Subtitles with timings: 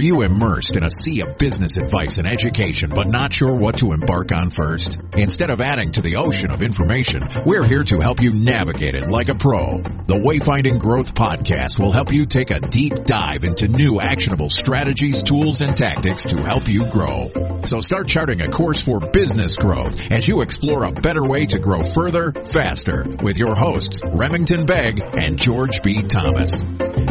[0.00, 3.76] Are you immersed in a sea of business advice and education, but not sure what
[3.80, 4.98] to embark on first?
[5.12, 9.10] Instead of adding to the ocean of information, we're here to help you navigate it
[9.10, 9.76] like a pro.
[9.76, 15.22] The Wayfinding Growth Podcast will help you take a deep dive into new actionable strategies,
[15.22, 17.30] tools, and tactics to help you grow.
[17.64, 21.58] So start charting a course for business growth as you explore a better way to
[21.58, 26.00] grow further, faster with your hosts, Remington Begg and George B.
[26.00, 26.52] Thomas.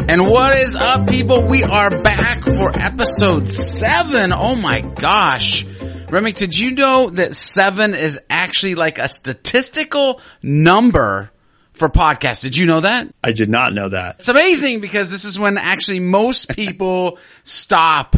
[0.10, 1.46] And what is up, people?
[1.46, 4.32] We are back for episode seven.
[4.32, 5.66] Oh my gosh.
[6.10, 11.30] Remington, did you know that seven is actually like a statistical number
[11.74, 12.42] for podcasts?
[12.42, 13.14] Did you know that?
[13.24, 14.16] I did not know that.
[14.20, 18.16] It's amazing because this is when actually most people stop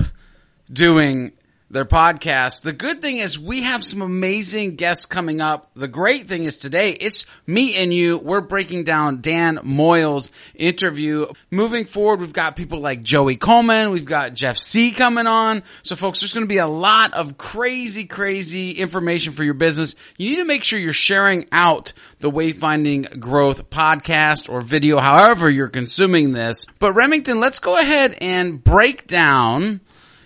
[0.71, 1.33] doing
[1.71, 2.61] their podcast.
[2.61, 5.71] The good thing is we have some amazing guests coming up.
[5.73, 8.17] The great thing is today it's me and you.
[8.17, 11.27] We're breaking down Dan Moyle's interview.
[11.49, 13.91] Moving forward, we've got people like Joey Coleman.
[13.91, 15.63] We've got Jeff Sieh coming on.
[15.83, 19.95] So folks, there's going to be a lot of crazy, crazy information for your business.
[20.17, 25.49] You need to make sure you're sharing out the Wayfinding Growth podcast or video, however
[25.49, 26.65] you're consuming this.
[26.79, 29.79] But Remington, let's go ahead and break down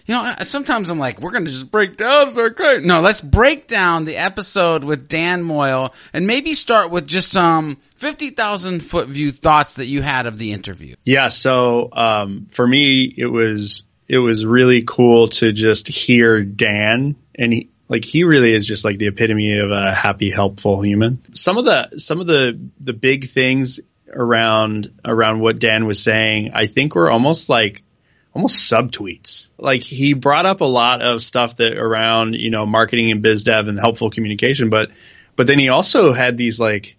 [0.06, 2.34] you know, sometimes I'm like, we're going to just break down.
[2.34, 2.84] Great.
[2.84, 7.78] No, let's break down the episode with Dan Moyle and maybe start with just some
[7.96, 10.96] 50,000 foot view thoughts that you had of the interview.
[11.04, 11.30] Yeah.
[11.30, 17.54] So, um, for me, it was, it was really cool to just hear Dan and
[17.54, 21.24] he, like he really is just like the epitome of a happy, helpful human.
[21.34, 26.52] Some of the, some of the, the big things around, around what Dan was saying,
[26.54, 27.82] I think were almost like,
[28.36, 29.50] almost subtweets.
[29.58, 33.44] Like he brought up a lot of stuff that around, you know, marketing and biz
[33.44, 34.92] dev and helpful communication, but
[35.38, 36.98] but then he also had these like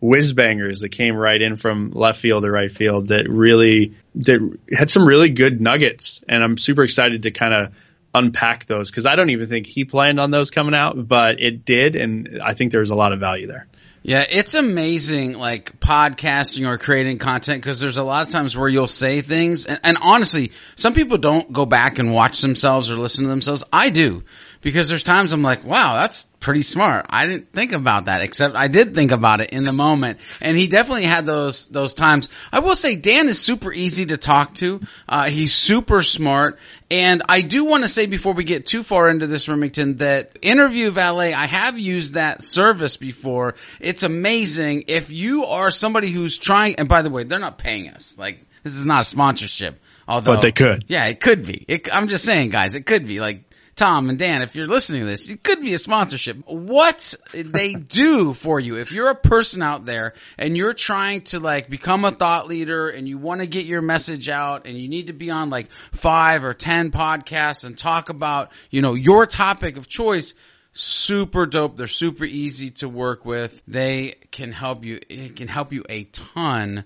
[0.00, 4.58] whiz bangers that came right in from left field or right field that really that
[4.72, 7.72] had some really good nuggets and I'm super excited to kind of
[8.12, 11.64] unpack those because I don't even think he planned on those coming out, but it
[11.64, 13.66] did and I think there's a lot of value there.
[14.04, 18.68] Yeah, it's amazing, like podcasting or creating content, because there's a lot of times where
[18.68, 22.96] you'll say things, and, and, honestly, some people don't go back and watch themselves or
[22.96, 23.62] listen to themselves.
[23.72, 24.24] I do,
[24.60, 27.06] because there's times I'm like, wow, that's pretty smart.
[27.08, 30.18] I didn't think about that, except I did think about it in the moment.
[30.40, 32.28] And he definitely had those, those times.
[32.52, 34.80] I will say Dan is super easy to talk to.
[35.08, 36.58] Uh, he's super smart.
[36.90, 40.38] And I do want to say before we get too far into this, Remington, that
[40.42, 43.54] Interview Valet, I have used that service before.
[43.80, 44.84] It's amazing.
[44.88, 48.18] If you are somebody who's trying, and by the way, they're not paying us.
[48.18, 49.80] Like, this is not a sponsorship.
[50.06, 50.84] Although, but they could.
[50.88, 51.64] Yeah, it could be.
[51.68, 53.20] It, I'm just saying, guys, it could be.
[53.20, 53.44] Like,
[53.74, 56.36] Tom and Dan, if you're listening to this, it could be a sponsorship.
[56.46, 61.40] What they do for you, if you're a person out there and you're trying to
[61.40, 64.88] like become a thought leader and you want to get your message out and you
[64.88, 69.24] need to be on like five or ten podcasts and talk about, you know, your
[69.24, 70.34] topic of choice,
[70.74, 71.78] super dope.
[71.78, 73.62] They're super easy to work with.
[73.66, 75.00] They can help you.
[75.08, 76.84] It can help you a ton.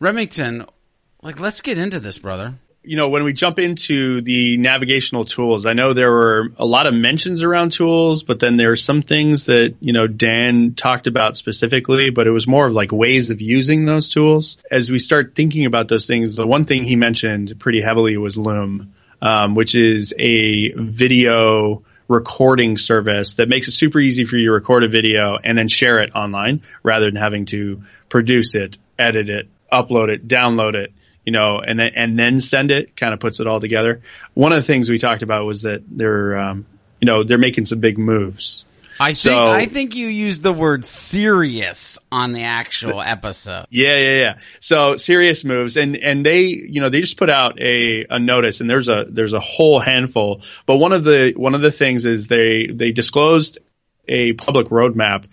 [0.00, 0.64] Remington,
[1.22, 2.54] like, let's get into this, brother
[2.84, 6.86] you know, when we jump into the navigational tools, I know there were a lot
[6.86, 11.06] of mentions around tools, but then there are some things that, you know, Dan talked
[11.06, 14.56] about specifically, but it was more of like ways of using those tools.
[14.68, 18.36] As we start thinking about those things, the one thing he mentioned pretty heavily was
[18.36, 24.46] Loom, um, which is a video recording service that makes it super easy for you
[24.46, 28.76] to record a video and then share it online rather than having to produce it,
[28.98, 30.92] edit it, upload it, download it
[31.24, 34.02] you know, and then and then send it, kind of puts it all together.
[34.34, 36.66] One of the things we talked about was that they're, um,
[37.00, 38.64] you know, they're making some big moves.
[39.00, 43.66] I think so, I think you used the word serious on the actual episode.
[43.70, 44.34] Yeah, yeah, yeah.
[44.60, 48.60] So serious moves, and and they, you know, they just put out a a notice,
[48.60, 50.42] and there's a there's a whole handful.
[50.66, 53.58] But one of the one of the things is they they disclosed
[54.06, 55.24] a public roadmap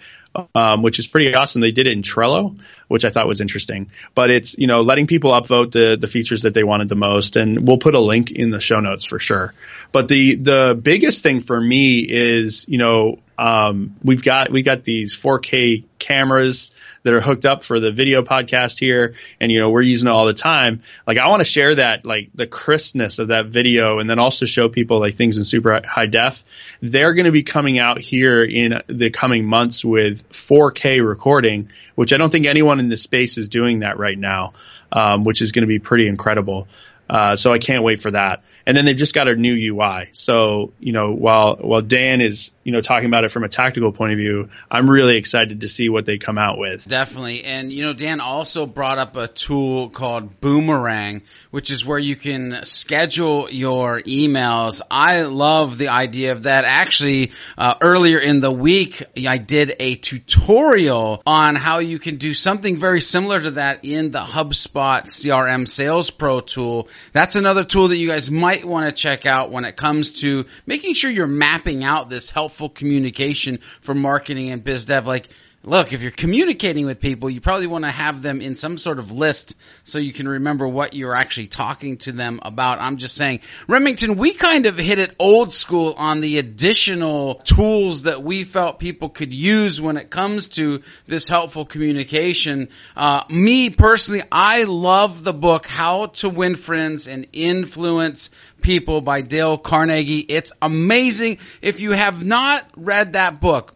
[0.56, 1.62] um, which is pretty awesome.
[1.62, 3.92] They did it in Trello, which I thought was interesting.
[4.16, 7.36] But it's you know letting people upvote the the features that they wanted the most,
[7.36, 9.54] and we'll put a link in the show notes for sure.
[9.92, 14.84] But the the biggest thing for me is you know um, we've got we got
[14.84, 16.72] these 4K cameras
[17.04, 19.16] that are hooked up for the video podcast here.
[19.40, 20.82] And you know we're using it all the time.
[21.08, 24.46] Like i want to share that like the crispness of that video and then also
[24.46, 26.44] show people like things in super high def.
[26.82, 32.14] They're going to be coming out here in the coming months with 4k recording which
[32.14, 34.54] i don't think anyone in the space is doing that right now
[34.92, 36.68] um, which is going to be pretty incredible.
[37.10, 40.08] Uh, so i can't wait for that and then they've just got a new ui
[40.12, 43.92] so you know while while dan is you know, talking about it from a tactical
[43.92, 46.88] point of view, I'm really excited to see what they come out with.
[46.88, 47.44] Definitely.
[47.44, 52.16] And, you know, Dan also brought up a tool called Boomerang, which is where you
[52.16, 54.82] can schedule your emails.
[54.92, 56.64] I love the idea of that.
[56.64, 62.36] Actually, uh, earlier in the week, I did a tutorial on how you can do
[62.36, 66.88] something very similar to that in the HubSpot CRM Sales Pro tool.
[67.14, 70.46] That's another tool that you guys might want to check out when it comes to
[70.66, 75.08] making sure you're mapping out this helpful communication for marketing and biz dev.
[75.08, 75.30] Like,
[75.64, 79.00] look, if you're communicating with people, you probably want to have them in some sort
[79.00, 82.80] of list so you can remember what you're actually talking to them about.
[82.80, 88.04] I'm just saying, Remington, we kind of hit it old school on the additional tools
[88.04, 92.70] that we felt people could use when it comes to this helpful communication.
[92.96, 98.30] Uh, me personally, I love the book How to Win Friends and Influence
[98.62, 100.20] People by Dale Carnegie.
[100.20, 101.40] It's amazing.
[101.62, 103.74] If you have not read that book,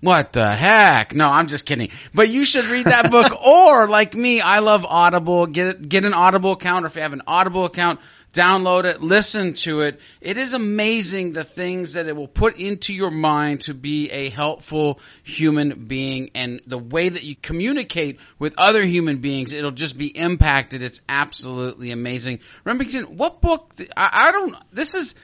[0.00, 1.14] what the heck?
[1.14, 1.90] No, I'm just kidding.
[2.14, 5.46] But you should read that book or like me, I love Audible.
[5.46, 8.00] Get it, get an Audible account or if you have an Audible account,
[8.32, 10.00] download it, listen to it.
[10.20, 14.30] It is amazing the things that it will put into your mind to be a
[14.30, 19.52] helpful human being and the way that you communicate with other human beings.
[19.52, 20.82] It'll just be impacted.
[20.82, 22.40] It's absolutely amazing.
[22.64, 23.74] Remington, what book?
[23.96, 25.14] I, I don't, this is,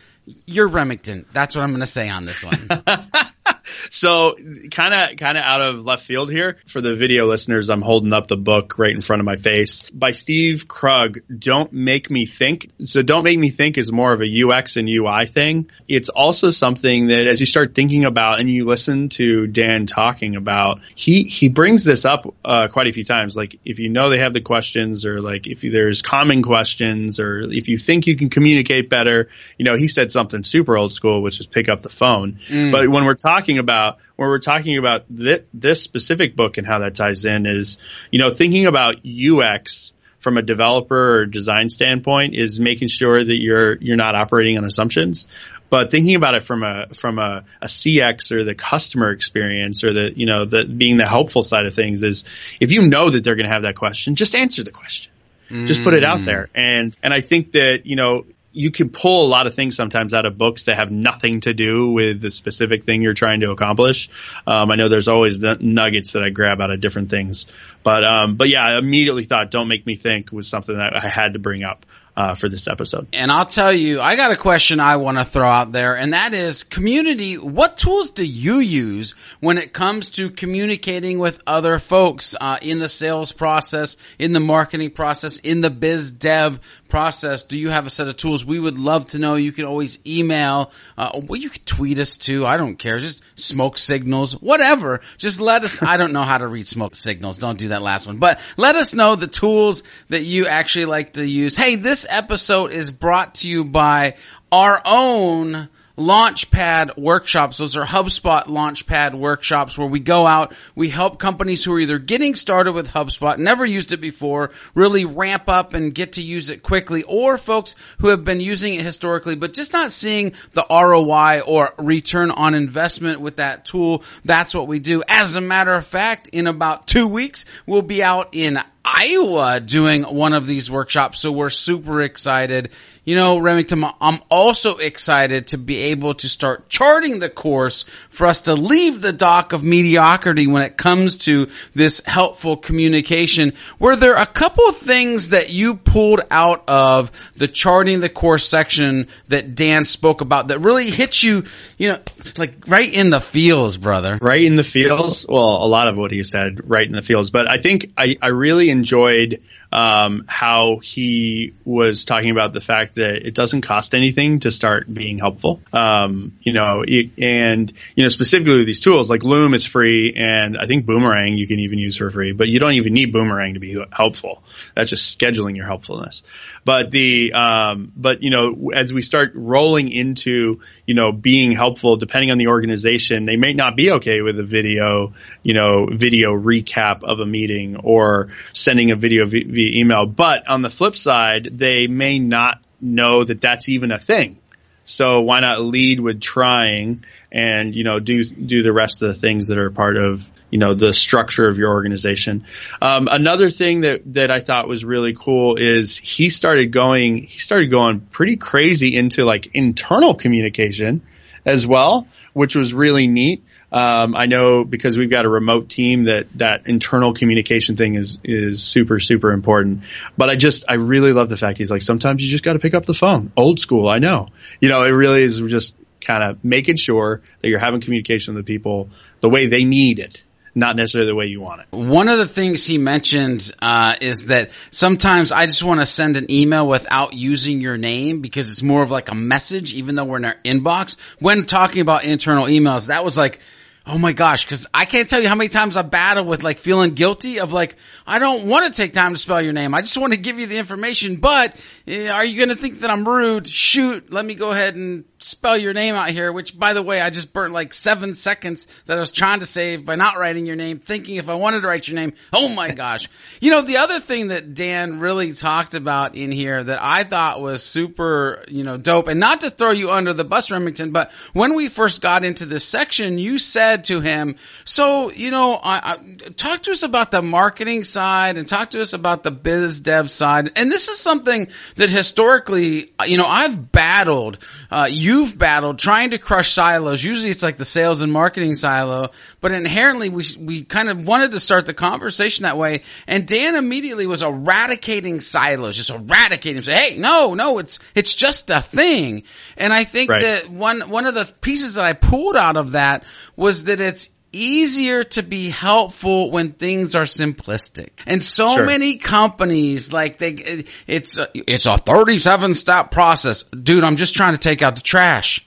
[0.45, 1.25] you're Remington.
[1.33, 2.69] That's what I'm going to say on this one.
[3.91, 4.35] so
[4.71, 6.59] kind of kind of out of left field here.
[6.67, 9.83] For the video listeners i'm holding up the book right in front of my face.
[9.91, 12.71] By steve krug don't make me think.
[12.85, 15.71] So don't make me think is more of a ux and ui thing.
[15.89, 20.37] It's also something that as you start thinking about and you listen to dan talking
[20.37, 23.37] about he he brings this up uh, quite a few times.
[23.37, 27.41] Like if you know they have the questions or like if there's common questions or
[27.41, 29.29] if you think you can communicate better
[29.59, 32.39] you know he said something super old school which is pick up the phone.
[32.49, 32.73] Mm.
[32.73, 36.81] but when we're talking about when we're talking about th- this specific book and how
[36.81, 37.79] that ties in is,
[38.11, 43.37] you know, thinking about UX from a developer or design standpoint is making sure that
[43.41, 45.27] you're you're not operating on assumptions.
[45.69, 49.93] But thinking about it from a from a, a CX or the customer experience or
[49.93, 52.25] the you know the being the helpful side of things is
[52.61, 55.13] if you know that they're going to have that question, just answer the question.
[55.51, 55.67] Mm.
[55.67, 56.25] Just put it out mm.
[56.25, 56.49] there.
[56.55, 60.15] And and I think that, you know, you can pull a lot of things sometimes
[60.15, 63.51] out of books that have nothing to do with the specific thing you're trying to
[63.51, 64.09] accomplish.
[64.47, 67.47] Um, I know there's always the nuggets that I grab out of different things,
[67.83, 71.07] but um, but yeah, I immediately thought "Don't Make Me Think" was something that I
[71.07, 71.85] had to bring up
[72.17, 73.09] uh, for this episode.
[73.13, 76.15] And I'll tell you, I got a question I want to throw out there, and
[76.15, 77.37] that is community.
[77.37, 82.79] What tools do you use when it comes to communicating with other folks uh, in
[82.79, 86.59] the sales process, in the marketing process, in the biz dev
[86.89, 87.43] process?
[87.43, 88.47] Do you have a set of tools?
[88.47, 89.35] We would love to know.
[89.35, 92.47] You can always email, uh, well, you can tweet us too.
[92.47, 92.99] I don't care.
[92.99, 95.01] Just smoke signals, whatever.
[95.19, 95.83] Just let us.
[95.83, 97.39] I don't know how to read smoke signals.
[97.39, 101.15] Don't do that last one, but let us know the tools that you actually like
[101.15, 101.57] to use.
[101.57, 104.17] Hey, this episode is brought to you by
[104.51, 107.57] our own Launchpad workshops.
[107.57, 111.99] Those are HubSpot Launchpad workshops where we go out, we help companies who are either
[111.99, 116.51] getting started with HubSpot, never used it before, really ramp up and get to use
[116.51, 120.67] it quickly, or folks who have been using it historically but just not seeing the
[120.69, 124.05] ROI or return on investment with that tool.
[124.25, 125.03] That's what we do.
[125.09, 128.59] As a matter of fact, in about two weeks, we'll be out in
[128.97, 131.21] Iowa doing one of these workshops.
[131.21, 132.71] So we're super excited.
[133.05, 138.27] You know, Remington, I'm also excited to be able to start charting the course for
[138.27, 143.53] us to leave the dock of mediocrity when it comes to this helpful communication.
[143.79, 149.07] Were there a couple things that you pulled out of the charting the course section
[149.29, 151.45] that Dan spoke about that really hit you,
[151.79, 151.99] you know,
[152.37, 154.19] like right in the feels, brother?
[154.21, 155.25] Right in the feels?
[155.29, 158.17] Well, a lot of what he said right in the feels, but I think I,
[158.21, 159.43] I really enjoyed enjoyed
[159.77, 164.93] um, how he was talking about the fact that it doesn't cost anything to start
[164.93, 165.61] being helpful.
[165.71, 170.57] Um, you know, it, and you know specifically these tools like Loom is free, and
[170.57, 173.53] I think Boomerang you can even use for free, but you don't even need Boomerang
[173.53, 174.43] to be helpful.
[174.75, 176.23] That's just scheduling your helpfulness.
[176.65, 181.97] But the um, but you know as we start rolling into you know being helpful,
[181.97, 186.31] depending on the organization, they may not be okay with a video you know video
[186.33, 190.07] recap of a meeting or sending a video via email.
[190.07, 194.39] But on the flip side, they may not know that that's even a thing.
[194.85, 199.15] So why not lead with trying and, you know, do, do the rest of the
[199.15, 202.47] things that are part of, you know, the structure of your organization.
[202.81, 207.41] Um, another thing that, that I thought was really cool is he started going, he
[207.41, 211.03] started going pretty crazy into like internal communication
[211.45, 213.43] as well, which was really neat.
[213.73, 218.19] Um, I know because we've got a remote team that that internal communication thing is
[218.23, 219.83] is super super important.
[220.17, 222.59] But I just I really love the fact he's like sometimes you just got to
[222.59, 223.33] pick up the phone.
[223.37, 224.29] Old school, I know.
[224.61, 228.47] You know, it really is just kind of making sure that you're having communication with
[228.47, 230.23] the people the way they need it
[230.57, 231.67] not necessarily the way you want it.
[231.71, 236.17] One of the things he mentioned uh, is that sometimes I just want to send
[236.17, 240.07] an email without using your name because it's more of like a message, even though
[240.07, 240.97] we're in our inbox.
[241.21, 243.41] When talking about internal emails, that was like
[243.89, 246.59] Oh my gosh, because I can't tell you how many times I battle with like
[246.59, 249.75] feeling guilty of like I don't want to take time to spell your name.
[249.75, 251.55] I just want to give you the information, but
[251.87, 253.47] eh, are you going to think that I'm rude?
[253.47, 256.33] Shoot, let me go ahead and spell your name out here.
[256.33, 259.47] Which, by the way, I just burnt like seven seconds that I was trying to
[259.47, 262.13] save by not writing your name, thinking if I wanted to write your name.
[262.33, 263.09] Oh my gosh!
[263.41, 267.41] you know the other thing that Dan really talked about in here that I thought
[267.41, 271.13] was super, you know, dope, and not to throw you under the bus, Remington, but
[271.33, 275.95] when we first got into this section, you said to him, so, you know, I,
[275.95, 279.81] I, talk to us about the marketing side and talk to us about the biz
[279.81, 280.51] dev side.
[280.57, 284.39] And this is something that historically, you know, I've battled,
[284.71, 287.03] uh, you've battled trying to crush silos.
[287.03, 289.11] Usually it's like the sales and marketing silo,
[289.41, 292.83] but inherently we, we kind of wanted to start the conversation that way.
[293.07, 298.51] And Dan immediately was eradicating silos, just eradicating, say, hey, no, no, it's, it's just
[298.51, 299.23] a thing.
[299.57, 300.23] And I think right.
[300.23, 303.05] that one, one of the pieces that I pulled out of that
[303.37, 307.91] was that it's easier to be helpful when things are simplistic.
[308.07, 308.67] And so sure.
[308.67, 313.43] many companies like they it's a, it's a 37 step process.
[313.45, 315.47] Dude, I'm just trying to take out the trash.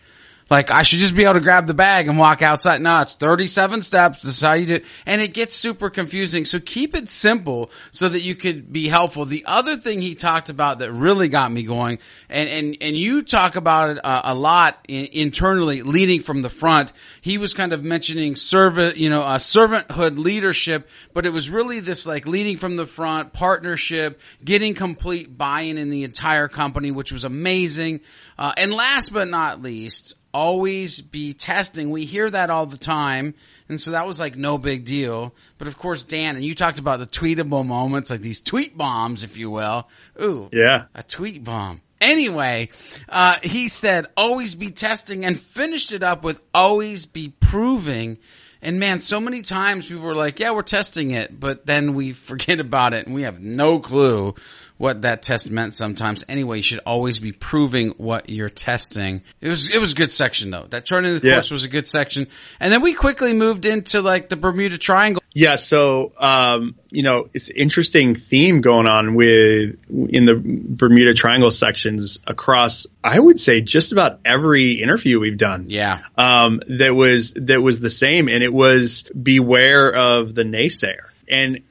[0.50, 2.82] Like I should just be able to grab the bag and walk outside.
[2.82, 4.22] No, it's 37 steps.
[4.24, 4.86] This is how you do it.
[5.06, 6.46] And it gets super confusing.
[6.46, 9.26] So keep it simple so that you could be helpful.
[9.26, 13.22] The other thing he talked about that really got me going, and, and, and you
[13.22, 16.94] talk about it uh, a lot in, internally, leading from the front.
[17.22, 21.80] He was kind of mentioning servant, you know, uh, servanthood leadership, but it was really
[21.80, 27.12] this like leading from the front, partnership, getting complete buy-in in the entire company, which
[27.12, 28.02] was amazing.
[28.38, 31.92] Uh, and last but not least, always be testing.
[31.92, 33.34] We hear that all the time.
[33.68, 35.34] And so that was like no big deal.
[35.58, 39.24] But of course, Dan, and you talked about the tweetable moments, like these tweet bombs,
[39.24, 39.88] if you will.
[40.22, 40.50] Ooh.
[40.52, 40.86] Yeah.
[40.96, 41.82] A tweet bomb.
[42.02, 42.70] Anyway,
[43.10, 48.18] uh, he said always be testing and finished it up with always be proving.
[48.62, 52.14] And man, so many times people were like, yeah, we're testing it, but then we
[52.14, 54.36] forget about it and we have no clue
[54.80, 56.24] what that test meant sometimes.
[56.30, 59.22] Anyway, you should always be proving what you're testing.
[59.42, 60.68] It was, it was a good section though.
[60.70, 61.34] That turning the yeah.
[61.34, 62.28] course was a good section.
[62.62, 65.22] And then we quickly moved into like the Bermuda Triangle.
[65.34, 65.56] Yeah.
[65.56, 72.20] So, um, you know, it's interesting theme going on with in the Bermuda Triangle sections
[72.26, 75.66] across, I would say just about every interview we've done.
[75.68, 76.00] Yeah.
[76.18, 78.30] Um, that was, that was the same.
[78.30, 81.10] And it was beware of the naysayer.
[81.28, 81.64] And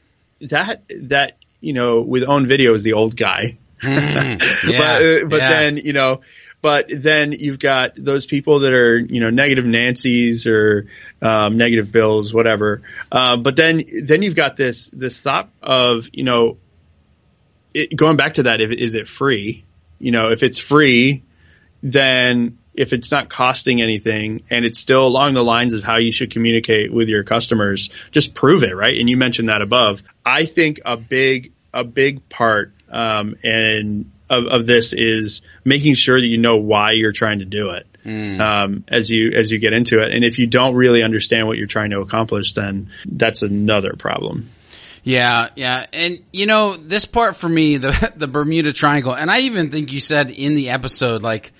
[0.42, 3.58] that, that you know, with own video is the old guy.
[3.80, 5.48] Mm, yeah, but uh, but yeah.
[5.50, 6.22] then you know,
[6.60, 10.88] but then you've got those people that are you know negative Nancy's or
[11.22, 12.82] um, negative Bills, whatever.
[13.12, 16.58] Uh, but then then you've got this this thought of you know,
[17.72, 19.64] it, going back to that, if is it free?
[20.00, 21.22] You know, if it's free,
[21.80, 26.12] then if it's not costing anything and it's still along the lines of how you
[26.12, 28.96] should communicate with your customers, just prove it, right?
[28.96, 30.00] And you mentioned that above.
[30.24, 36.20] I think a big a big part um, and of, of this is making sure
[36.20, 38.40] that you know why you're trying to do it mm.
[38.40, 40.14] um, as you as you get into it.
[40.14, 44.50] And if you don't really understand what you're trying to accomplish, then that's another problem.
[45.02, 49.40] Yeah, yeah, and you know this part for me, the the Bermuda Triangle, and I
[49.40, 51.52] even think you said in the episode like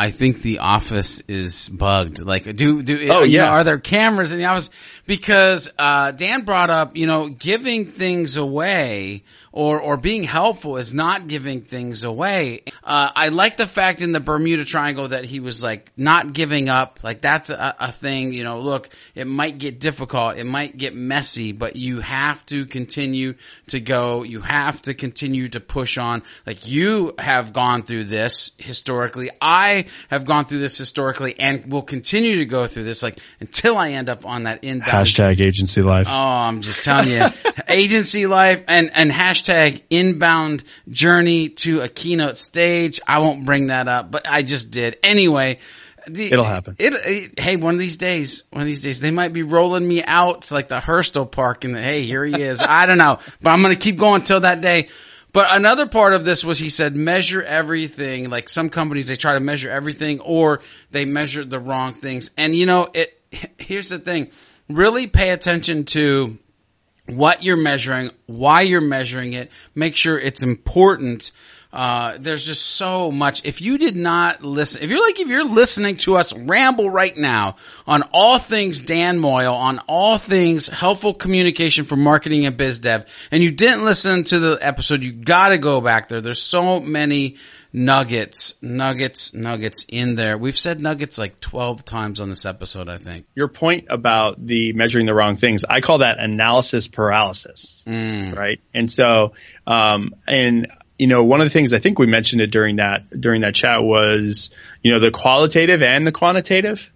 [0.00, 2.22] I think the office is bugged.
[2.22, 3.44] Like, do do oh, yeah.
[3.44, 4.70] Know, are there cameras in the office?
[5.06, 10.94] Because uh, Dan brought up, you know, giving things away or or being helpful is
[10.94, 12.62] not giving things away.
[12.82, 16.70] Uh, I like the fact in the Bermuda Triangle that he was like not giving
[16.70, 17.00] up.
[17.02, 18.32] Like that's a, a thing.
[18.32, 22.64] You know, look, it might get difficult, it might get messy, but you have to
[22.64, 23.34] continue
[23.68, 24.22] to go.
[24.22, 26.22] You have to continue to push on.
[26.46, 29.30] Like you have gone through this historically.
[29.42, 33.02] I have gone through this historically, and will continue to go through this.
[33.02, 36.06] Like until I end up on that inbound hashtag agency life.
[36.08, 37.26] Oh, I'm just telling you,
[37.68, 43.00] agency life and and hashtag inbound journey to a keynote stage.
[43.06, 44.98] I won't bring that up, but I just did.
[45.02, 45.58] Anyway,
[46.06, 46.76] the, It'll happen.
[46.78, 49.86] It, it, hey, one of these days, one of these days, they might be rolling
[49.86, 52.60] me out to like the Herstal Park and the, hey, here he is.
[52.60, 54.88] I don't know, but I'm going to keep going till that day.
[55.32, 58.30] But another part of this was he said measure everything.
[58.30, 60.60] Like some companies, they try to measure everything or
[60.90, 62.30] they measure the wrong things.
[62.36, 63.20] And you know, it,
[63.58, 64.30] here's the thing.
[64.68, 66.38] Really pay attention to
[67.06, 71.32] what you're measuring, why you're measuring it, make sure it's important.
[71.72, 73.42] Uh, there's just so much.
[73.44, 77.16] If you did not listen, if you're like, if you're listening to us ramble right
[77.16, 82.80] now on all things Dan Moyle, on all things helpful communication for marketing and biz
[82.80, 86.20] dev, and you didn't listen to the episode, you gotta go back there.
[86.20, 87.36] There's so many
[87.72, 90.36] nuggets, nuggets, nuggets in there.
[90.36, 93.26] We've said nuggets like 12 times on this episode, I think.
[93.36, 98.34] Your point about the measuring the wrong things, I call that analysis paralysis, Mm.
[98.36, 98.60] right?
[98.74, 99.34] And so,
[99.68, 100.66] um, and
[101.00, 103.54] you know, one of the things I think we mentioned it during that during that
[103.54, 104.50] chat was,
[104.82, 106.92] you know, the qualitative and the quantitative,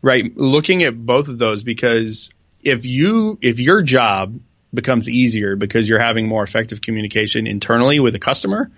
[0.00, 0.34] right?
[0.34, 2.30] Looking at both of those because
[2.62, 4.40] if you if your job
[4.72, 8.70] becomes easier because you're having more effective communication internally with a customer,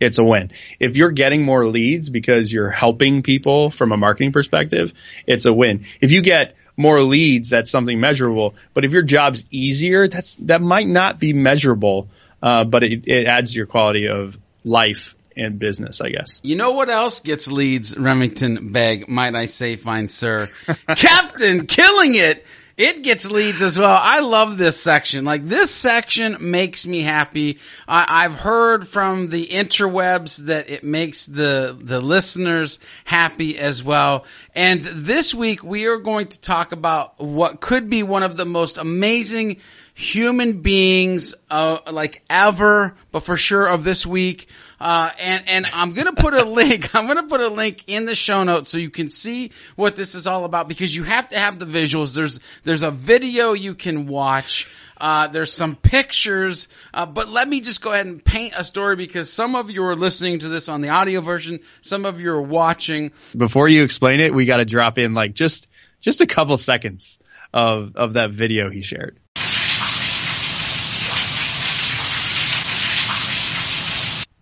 [0.00, 0.52] it's a win.
[0.80, 4.94] If you're getting more leads because you're helping people from a marketing perspective,
[5.26, 5.84] it's a win.
[6.00, 8.54] If you get more leads, that's something measurable.
[8.72, 12.08] But if your job's easier, that's that might not be measurable,
[12.44, 16.40] uh, but it, it adds to your quality of life and business, I guess.
[16.44, 20.50] You know what else gets leads, Remington Begg, might I say, fine sir?
[20.88, 22.44] Captain killing it.
[22.76, 23.96] It gets leads as well.
[23.98, 25.24] I love this section.
[25.24, 27.60] Like this section makes me happy.
[27.86, 34.26] I, I've heard from the interwebs that it makes the the listeners happy as well.
[34.56, 38.44] And this week we are going to talk about what could be one of the
[38.44, 39.58] most amazing
[39.94, 44.48] human beings uh, like ever, but for sure of this week.
[44.80, 46.94] Uh, and and I'm gonna put a link.
[46.94, 50.14] I'm gonna put a link in the show notes so you can see what this
[50.14, 52.14] is all about because you have to have the visuals.
[52.14, 54.68] There's there's a video you can watch.
[54.96, 58.94] Uh, there's some pictures, uh, but let me just go ahead and paint a story
[58.94, 62.30] because some of you are listening to this on the audio version, some of you
[62.30, 63.10] are watching.
[63.36, 65.66] Before you explain it, we got to drop in like just
[66.00, 67.18] just a couple seconds
[67.52, 69.18] of of that video he shared.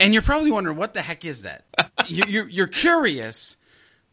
[0.02, 1.64] And you're probably wondering, what the heck is that?
[2.08, 3.56] you, you're, you're curious.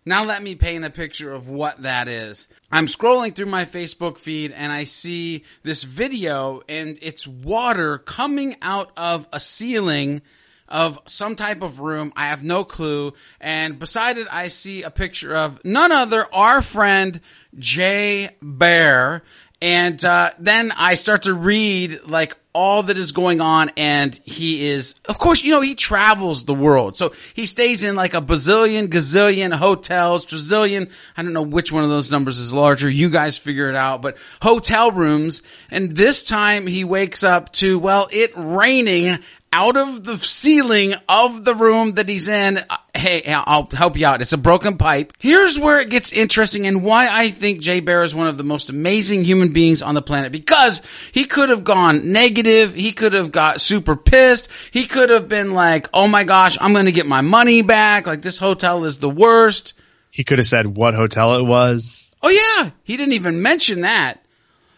[0.06, 2.48] Now let me paint a picture of what that is.
[2.72, 8.56] I'm scrolling through my Facebook feed and I see this video and it's water coming
[8.62, 10.22] out of a ceiling
[10.68, 12.14] of some type of room.
[12.16, 13.14] I have no clue.
[13.42, 17.20] And beside it, I see a picture of none other, our friend
[17.58, 19.24] Jay Baer.
[19.60, 24.68] And uh, then I start to read like all that is going on, and he
[24.68, 28.22] is, of course, you know, he travels the world, so he stays in like a
[28.22, 30.90] bazillion, gazillion hotels, trazillion.
[31.16, 32.90] I don't know which one of those numbers is larger.
[32.90, 35.44] You guys figure it out, but hotel rooms.
[35.70, 39.20] And this time he wakes up to well, it raining
[39.52, 42.58] out of the ceiling of the room that he's in.
[42.58, 44.22] Uh, Hey, I'll help you out.
[44.22, 45.14] It's a broken pipe.
[45.20, 48.44] Here's where it gets interesting and why I think Jay Baer is one of the
[48.44, 50.82] most amazing human beings on the planet because
[51.14, 52.74] he could have gone negative.
[52.74, 54.50] He could have got super pissed.
[54.72, 58.06] He could have been like, Oh my gosh, I'm going to get my money back.
[58.06, 59.74] Like this hotel is the worst.
[60.12, 62.14] He could have said what hotel it was.
[62.22, 64.22] Oh yeah, he didn't even mention that.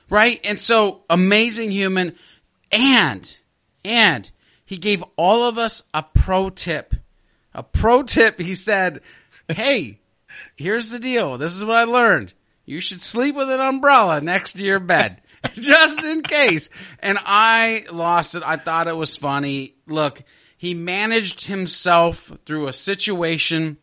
[0.10, 0.40] Right?
[0.46, 2.16] And so amazing human
[2.72, 3.38] and,
[3.84, 4.30] and
[4.72, 6.96] he gave all of us a pro tip.
[7.54, 8.40] A pro tip.
[8.40, 9.02] He said,
[9.50, 10.00] Hey,
[10.56, 11.38] here's the deal.
[11.38, 12.32] This is what I learned.
[12.66, 15.22] You should sleep with an umbrella next to your bed.
[15.56, 16.70] Just in case.
[17.00, 18.44] And I lost it.
[18.46, 19.76] I thought it was funny.
[19.88, 20.24] Look,
[20.58, 23.76] he managed himself through a situation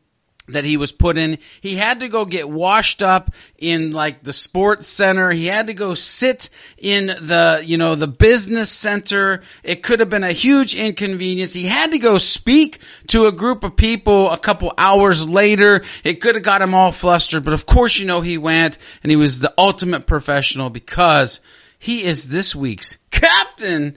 [0.49, 1.39] that he was put in.
[1.61, 5.31] He had to go get washed up in like the sports center.
[5.31, 9.43] He had to go sit in the, you know, the business center.
[9.63, 11.53] It could have been a huge inconvenience.
[11.53, 15.85] He had to go speak to a group of people a couple hours later.
[16.05, 19.11] It could have got him all flustered, but of course, you know, he went and
[19.11, 21.41] he was the ultimate professional because
[21.79, 23.97] he is this week's captain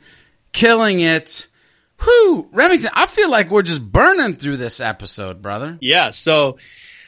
[0.52, 1.48] killing it.
[2.04, 5.78] Whew, Remington, I feel like we're just burning through this episode, brother.
[5.82, 6.58] Yeah, so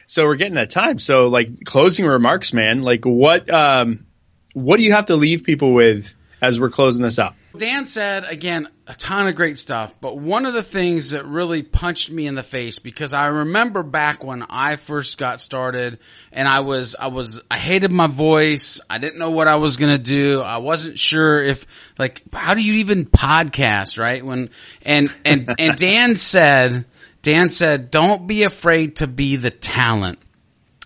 [0.06, 0.98] so we're getting that time.
[0.98, 2.82] So like closing remarks, man.
[2.82, 4.06] Like what um
[4.52, 7.34] what do you have to leave people with as we're closing this out?
[7.56, 11.62] Dan said again a ton of great stuff, but one of the things that really
[11.62, 16.00] punched me in the face because I remember back when I first got started
[16.32, 18.80] and I was I was I hated my voice.
[18.90, 20.40] I didn't know what I was going to do.
[20.40, 24.24] I wasn't sure if like how do you even podcast, right?
[24.24, 24.50] When
[24.82, 26.86] and and and Dan said
[27.22, 30.18] Dan said don't be afraid to be the talent.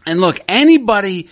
[0.04, 1.28] And look, anybody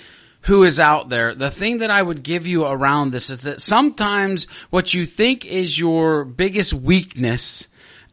[0.47, 3.61] who is out there, the thing that I would give you around this is that
[3.61, 7.67] sometimes what you think is your biggest weakness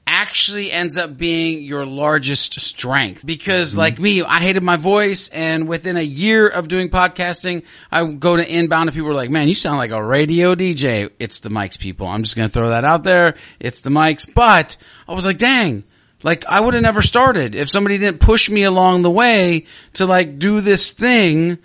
[0.05, 3.23] actually ends up being your largest strength.
[3.23, 3.79] Because mm-hmm.
[3.79, 8.35] like me, I hated my voice and within a year of doing podcasting, I go
[8.35, 11.11] to inbound and people are like, man, you sound like a radio DJ.
[11.19, 12.07] It's the mics people.
[12.07, 13.35] I'm just going to throw that out there.
[13.59, 14.27] It's the mics.
[14.33, 15.83] But I was like, dang,
[16.23, 20.07] like I would have never started if somebody didn't push me along the way to
[20.07, 21.59] like do this thing.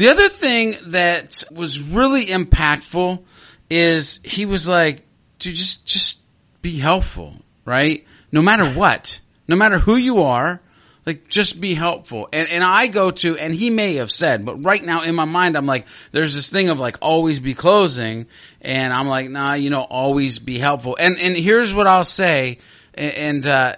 [0.00, 3.22] The other thing that was really impactful
[3.68, 5.02] is he was like,
[5.38, 6.22] dude, just, just
[6.62, 7.36] be helpful,
[7.66, 8.06] right?
[8.32, 10.58] No matter what, no matter who you are,
[11.04, 12.30] like just be helpful.
[12.32, 15.26] And, and I go to, and he may have said, but right now in my
[15.26, 18.26] mind, I'm like, there's this thing of like always be closing.
[18.62, 20.96] And I'm like, nah, you know, always be helpful.
[20.98, 22.56] And, and here's what I'll say.
[22.94, 23.76] And, and uh,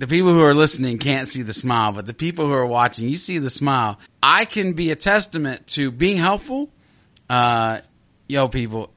[0.00, 3.06] the people who are listening can't see the smile, but the people who are watching,
[3.06, 3.98] you see the smile.
[4.22, 6.70] I can be a testament to being helpful.
[7.28, 7.80] Uh,
[8.26, 8.90] yo, people,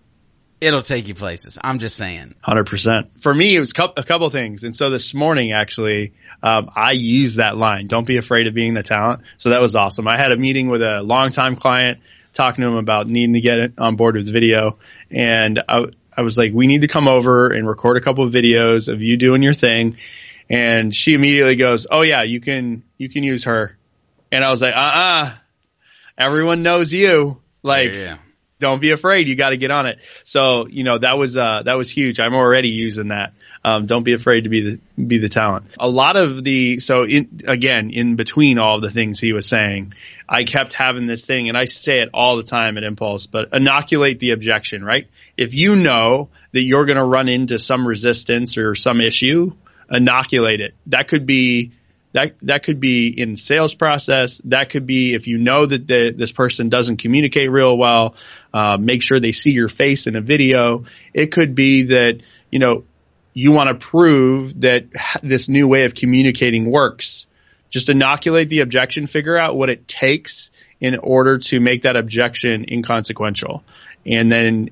[0.61, 1.59] it'll take you places.
[1.61, 2.35] I'm just saying.
[2.41, 3.19] Hundred percent.
[3.19, 7.35] For me, it was a couple things, and so this morning actually, um, I used
[7.35, 7.87] that line.
[7.87, 9.23] Don't be afraid of being the talent.
[9.37, 10.07] So that was awesome.
[10.07, 11.99] I had a meeting with a longtime client,
[12.31, 14.77] talking to him about needing to get on board with video,
[15.11, 18.31] and I, I was like, we need to come over and record a couple of
[18.31, 19.97] videos of you doing your thing.
[20.49, 23.77] And she immediately goes, "Oh yeah, you can you can use her."
[24.31, 25.25] And I was like, "Uh uh-uh.
[25.25, 25.33] uh
[26.17, 28.17] everyone knows you." Like, yeah.
[28.59, 29.27] don't be afraid.
[29.27, 29.99] You got to get on it.
[30.25, 32.19] So, you know, that was, uh, that was huge.
[32.19, 33.33] I'm already using that.
[33.65, 35.67] Um, don't be afraid to be the, be the talent.
[35.79, 39.93] A lot of the, so in, again, in between all the things he was saying,
[40.27, 43.53] I kept having this thing and I say it all the time at Impulse, but
[43.53, 45.07] inoculate the objection, right?
[45.37, 49.53] If you know that you're going to run into some resistance or some issue,
[49.89, 50.73] inoculate it.
[50.87, 51.71] That could be
[52.13, 54.39] that that could be in sales process.
[54.45, 58.15] That could be if you know that the, this person doesn't communicate real well.
[58.53, 60.85] Uh, make sure they see your face in a video.
[61.13, 62.85] It could be that you know
[63.33, 64.85] you want to prove that
[65.23, 67.27] this new way of communicating works.
[67.71, 69.07] Just inoculate the objection.
[69.07, 73.63] Figure out what it takes in order to make that objection inconsequential,
[74.05, 74.69] and then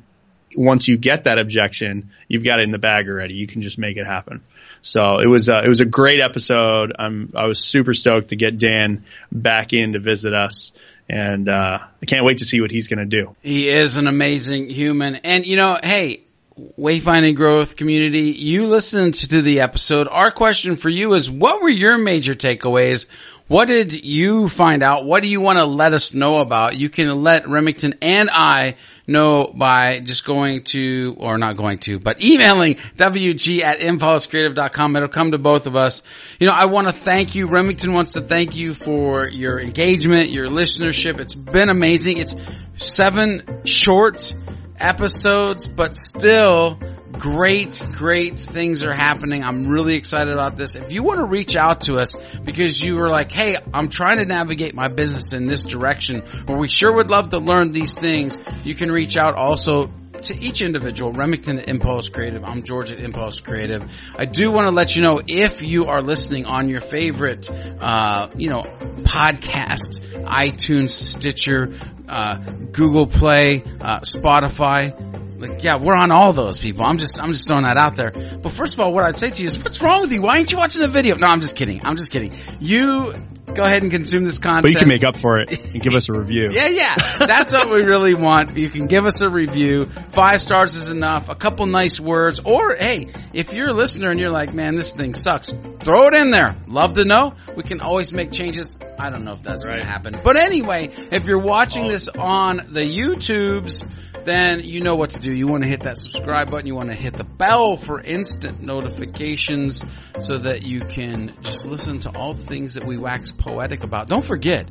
[0.55, 3.35] once you get that objection, you've got it in the bag already.
[3.35, 4.41] You can just make it happen.
[4.81, 6.93] So it was uh, it was a great episode.
[6.97, 10.71] I'm I was super stoked to get Dan back in to visit us.
[11.09, 13.35] And uh, I can't wait to see what he's going to do.
[13.41, 15.15] He is an amazing human.
[15.15, 16.21] And, you know, hey,
[16.59, 20.09] Wayfinding Growth community, you listened to the episode.
[20.09, 23.05] Our question for you is what were your major takeaways?
[23.47, 25.05] What did you find out?
[25.05, 26.77] What do you want to let us know about?
[26.77, 28.75] You can let Remington and I
[29.07, 34.95] know by just going to, or not going to, but emailing WG at impulsecreative.com.
[34.97, 36.01] It'll come to both of us.
[36.39, 37.47] You know, I want to thank you.
[37.47, 41.19] Remington wants to thank you for your engagement, your listenership.
[41.19, 42.17] It's been amazing.
[42.17, 42.35] It's
[42.75, 44.33] seven short
[44.81, 46.77] episodes, but still
[47.11, 49.43] great, great things are happening.
[49.43, 50.75] I'm really excited about this.
[50.75, 54.17] If you want to reach out to us because you were like, hey, I'm trying
[54.17, 57.93] to navigate my business in this direction, or we sure would love to learn these
[57.93, 59.91] things, you can reach out also
[60.23, 62.43] to each individual, Remington at Impulse Creative.
[62.43, 63.83] I'm George at Impulse Creative.
[64.17, 68.29] I do want to let you know if you are listening on your favorite, uh,
[68.35, 71.73] you know, podcast, iTunes, Stitcher,
[72.07, 72.35] uh,
[72.71, 75.09] Google Play, uh, Spotify.
[75.39, 76.85] Like, yeah, we're on all those people.
[76.85, 78.11] I'm just, I'm just throwing that out there.
[78.41, 80.21] But first of all, what I'd say to you is, what's wrong with you?
[80.21, 81.15] Why aren't you watching the video?
[81.15, 81.81] No, I'm just kidding.
[81.83, 82.33] I'm just kidding.
[82.59, 83.13] You
[83.53, 84.63] go ahead and consume this content.
[84.63, 86.49] But you can make up for it and give us a review.
[86.51, 86.95] yeah, yeah.
[87.19, 88.57] That's what we really want.
[88.57, 89.85] You can give us a review.
[89.85, 91.29] Five stars is enough.
[91.29, 92.39] A couple nice words.
[92.43, 96.13] Or, hey, if you're a listener and you're like, man, this thing sucks, throw it
[96.13, 96.55] in there.
[96.67, 97.33] Love to know.
[97.55, 98.77] We can always make changes.
[98.99, 99.71] I don't know if that's right.
[99.71, 100.21] going to happen.
[100.23, 101.89] But anyway, if you're watching oh.
[101.89, 103.87] this on the YouTubes,
[104.25, 105.31] then you know what to do.
[105.31, 106.67] You want to hit that subscribe button.
[106.67, 109.83] You want to hit the bell for instant notifications
[110.19, 114.07] so that you can just listen to all the things that we wax poetic about.
[114.07, 114.69] Don't forget,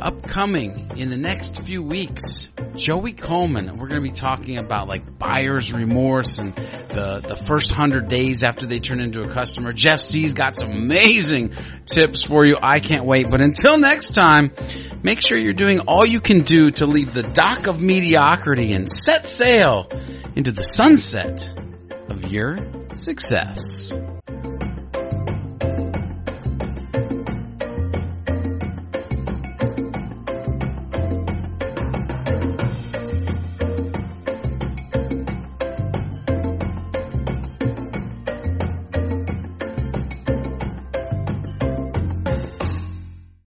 [0.00, 3.78] upcoming in the next few weeks, Joey Coleman.
[3.78, 8.42] We're going to be talking about like buyer's remorse and the, the first hundred days
[8.42, 9.72] after they turn into a customer.
[9.72, 11.52] Jeff Sieh's got some amazing
[11.86, 12.56] tips for you.
[12.60, 13.30] I can't wait.
[13.30, 14.52] But until next time,
[15.02, 18.90] make sure you're doing all you can do to leave the dock of mediocrity and
[18.90, 19.88] set sail
[20.34, 21.52] into the sunset
[22.08, 22.58] of your
[22.94, 23.98] success.